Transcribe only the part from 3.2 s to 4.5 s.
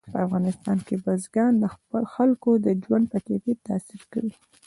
کیفیت تاثیر کوي.